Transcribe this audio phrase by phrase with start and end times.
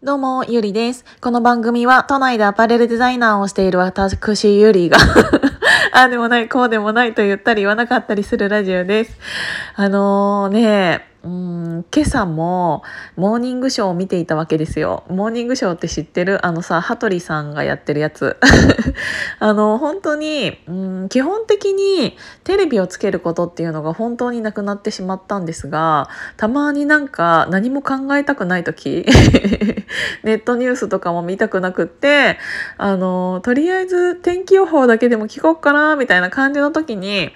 [0.00, 1.04] どうも、ゆりです。
[1.20, 4.96] この番組は都内でアパレルデザイナーをしている私、ゆりが
[5.92, 9.18] ああでもない、こうでもないと言ったり言わなかったりするラジオです。
[9.74, 12.82] あのー、ねうん今朝も
[13.16, 15.04] モーニングショーを見ていたわけですよ。
[15.10, 16.44] モーニングショーって知ってる？
[16.46, 18.38] あのさ、羽鳥さんがやってるやつ。
[19.38, 29.04] あの、本当に、うん基本的にテレビをつけることっていうのが本当になくなってしまったんですが、たまになんか何も考えたくない時
[30.24, 32.38] ネットニュースとかも見たくなくって、
[32.78, 37.32] あの、とりあえず天気予報だけでも聞こうかな、みたいな感じの時に、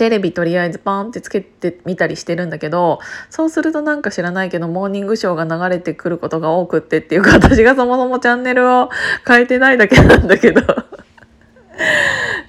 [0.00, 8.88] テレビとりあえずパンってつけてみたりしてるんだけどそうするとなんか知らないけどモーニングショーが流れてくることが多くってっていうか私がそもそもチャンネルを
[9.28, 10.62] 変えてないだけなんだけど。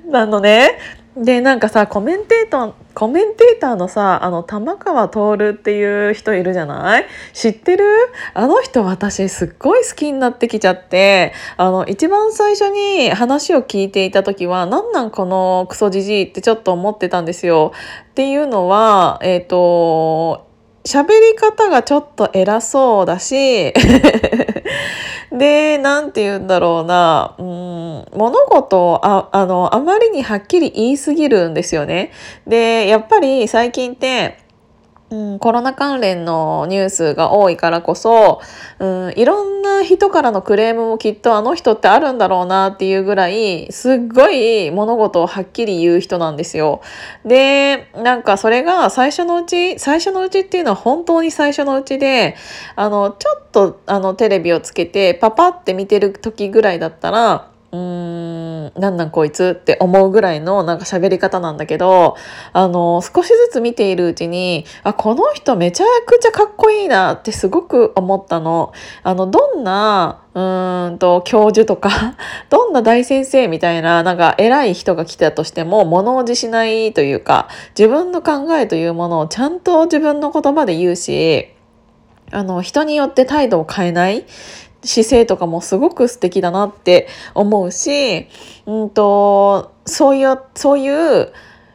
[0.10, 0.78] なのね。
[1.24, 7.06] でなんかさコメンテーターコメンテーターのさあの玉川徹っていう人いるじゃない？
[7.32, 7.84] 知ってる？
[8.34, 11.32] あの人私すっごい好きになってきちゃって。
[11.56, 17.72] あの一番最初に話を聞いていた時はなんなんこのクソじじいってちょっと思ってたんですよ。
[18.10, 20.47] っていうのはえっ、と
[20.88, 23.74] 喋り方がちょっと偉そうだし
[25.30, 27.46] で、なんて言うんだろうな、うん、
[28.16, 32.12] 物事をああのあまりにはっきり言いすぎるんですよね。
[32.46, 34.38] で、やっぱり最近って、
[35.10, 38.42] うん、コロナ関連のニュースが多いからこそ、
[38.78, 46.82] うん、いろんな人からのクレームもきっとあの人ってあるんだろうなっていうぐらい、すっごい物事をはっきり言う人なんですよ。
[47.24, 52.36] で、なんかそれが最初のうち、最初のうちっていうのは本当に最初のうちで、
[52.76, 62.16] あの、ちょっとあのテレビをつけてパパって見てる時ぐらいだったら、うん、なんなんこいつって思うぐらいのなんか喋り方なんだけど、
[62.54, 68.72] あの、少しずつ見ているうちに、あ、この人めちゃくちゃかっこいいなってすごく思ったの。
[69.02, 71.90] あの、どんな、うーんと、教授とか、
[72.48, 77.48] どんな大先生みたいな、なんか偉い人が来たとしても、物おじしないというか、
[77.78, 81.48] 自分の考えというものをちゃんと自分の言葉で言うし、
[82.30, 84.24] あの、人によって態度を変えない
[84.84, 88.28] 姿勢とかもすごく素敵だなって思うし、
[88.66, 91.32] うんと、そういう、そういう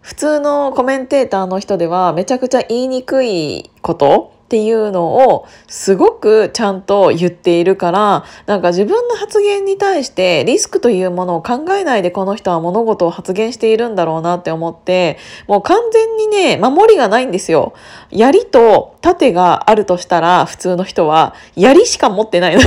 [0.00, 17.74] 普通のコメンテーターの人ではめちゃくちゃ言いにくいことっていうのをすごくちゃんと言っているからなんか自分の発言に対してリスクというものを考えないでこの人は物事を発言しているんだろうなって思ってもう完全にね守りがないんですよ。
[18.12, 22.62] 槍と盾があるとしたら普通の人は槍しか持ってないの。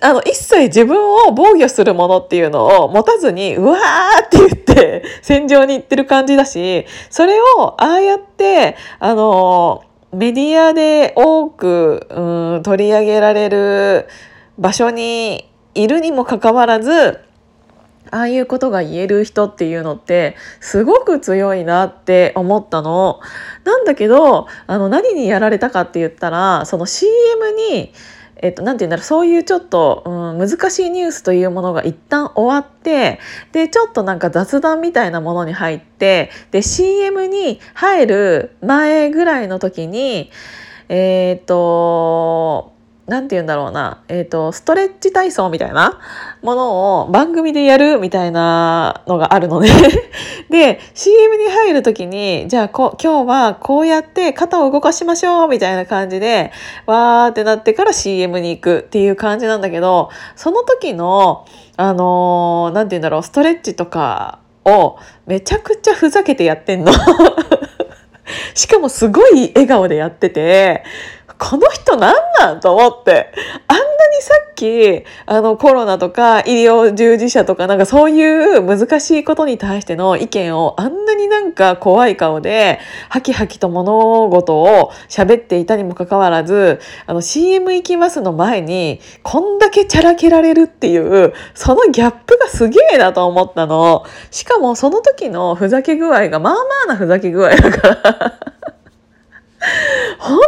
[0.00, 14.08] あの一切自分を防御するものっていうのを持たずにうわーって言って戦場に行ってる感じだしそれをああやってあのメディアで多くうん取り上げられる
[14.58, 17.20] 場所にいるにもかかわらず
[18.10, 23.20] ああいうことが言える人っていうのってすごく強いなって思ったの。
[23.64, 27.12] なんだけどあの何にやられたかって言ったらその CM
[27.70, 27.92] に
[28.40, 33.18] えっと、なんて言うんだろうそういうちょっと、うん、難しいニュースというものが一旦終わって
[33.52, 40.30] でちょっとなんか雑談みたいなものに入ってで CM に入る前ぐらいの時に
[40.88, 42.72] えっと
[43.08, 45.98] なんて言うんだろうな、えっ、と、ストレッチ体操みたいな
[46.42, 49.70] ものを番組でやるみたいなのがあるのね。
[50.50, 56.52] で、CM に入るときに、じゃあこ今日はこうやって肩を動かしましょうみたいな感じで、
[56.84, 61.46] わーってなってから CM に行くっていう感じなんだけど、その時の、
[61.78, 66.92] あのーなんて言うんだろう、ストレッチとかをめちゃくちゃふざけてやってんの。
[68.54, 70.84] しかもすごい笑顔でやってて、
[71.38, 73.32] この人なんなんと思って。
[73.68, 73.88] あんなに
[74.20, 94.04] さっき、あのコロナとか医療従事者とかなんかそういう難しいことに対しての意見をあんなになんか怖い顔で、ハキハキと物事を喋っていたにもかかわらず、あの CM 行きますの前に、こんだけチャラけられるっていう、そのギャップがすげえなと思ったの。
[94.32, 98.38] しかもその時のふざけ具合がまあまあなふざけ具合だから。
[100.18, 100.38] 本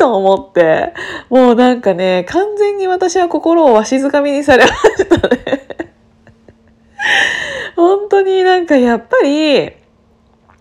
[0.00, 0.94] と思って。
[1.28, 5.68] もうなんかね、完全に私は心をわしづかみにされましたね。
[7.76, 9.72] 本当になんかやっぱり、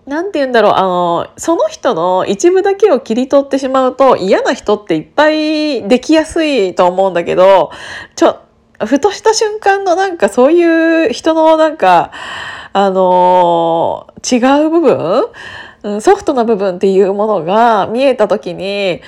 [0.06, 7.72] なんて言うんだろう、あの、その人の一部だけを切り取ってしまうと嫌な人っていっぱいできやすいと思うんだけど、
[8.18, 8.40] ちょ、
[8.86, 12.12] ふとした瞬間のなんかそういう人のなんか、
[12.72, 15.28] あの違う部分
[15.84, 19.02] うん、ソフトな部分っていうものが見えた時に、え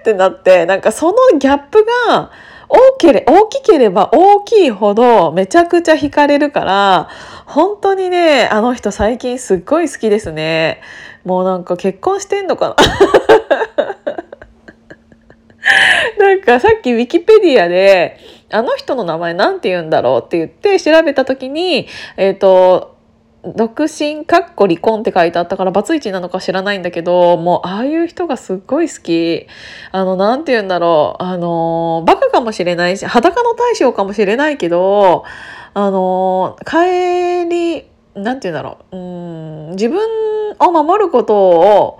[0.00, 2.30] ってなって、なんかそのギャップが
[2.68, 7.08] 大けれ大きければ大きいほどめちゃくちゃ惹かれるから、
[7.46, 10.80] 本当にね、あの人最近すっごい好きですね。
[11.24, 12.76] もうなんか結婚してんのかな？
[16.18, 18.18] なんかさっきウィキペディアで、
[18.50, 22.95] あの人の名前なんて言うんだろうって言って調べた時に、えっ、ー、と、
[23.54, 29.46] 独身かっこ離婚って書いてあったからバツイチなのか知らないんだけどもうああいう人がすっごい好き。
[29.92, 31.22] あのなんて言うんだろう。
[31.22, 35.24] あのバカかもしれないし裸の大将かもしれないけど
[35.74, 37.84] あの帰り
[38.14, 38.96] なんて言うんだろう。
[38.96, 40.00] うん自分
[40.58, 41.98] を守ることを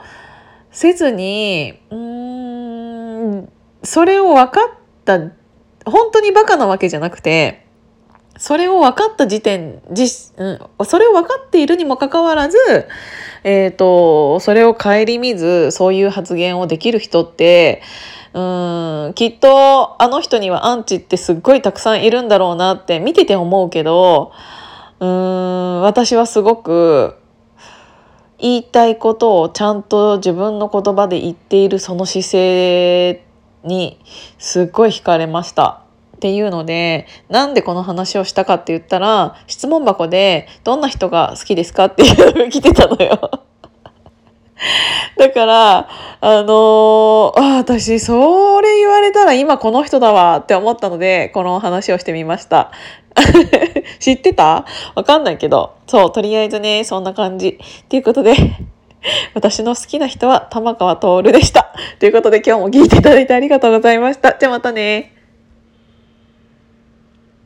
[0.70, 3.49] せずにうん
[3.82, 4.70] それを分かっ
[5.04, 5.19] た
[5.84, 7.65] 本当にバカなわけじゃなくて
[8.38, 10.05] それを分かった時点、じ
[10.37, 10.50] う
[10.85, 12.59] ん、それを分かっているにもかかわらず、
[13.44, 17.83] えっ、ー、と、それを顧みず、そういう発言をできる人って、
[18.37, 24.33] うん、きっとあの人にはアンチってすっごいたくさんいるんだろうなって見てて思うけど、
[25.00, 27.17] うん、私はすごく
[28.38, 33.25] 言いたいことをちゃんと自分の言葉で言っているその姿勢
[33.65, 33.99] に
[34.38, 35.86] すっごい惹かれました。
[36.16, 43.30] っていうのでなんでこの話をしたかって言ったら質問箱で「どんな人が好きですか?」っていうのが来てたのよ。
[45.18, 45.88] だから、
[46.20, 52.70] あのー、あ、私、それ言われたら今この人だわって思ったので、この話をしてみました。
[54.00, 54.64] 知ってた？
[54.94, 55.72] わかんないけど。
[55.86, 57.58] そう、とりあえずね、そんな感じ。
[57.88, 58.34] ということで、
[59.34, 61.74] 私の好きな人は玉川徹でした。
[61.98, 64.34] ということで今日も聞いていただいてありがとうございました。
[64.38, 65.15] じゃあまたね。